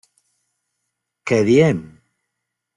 [1.33, 1.85] Què diem?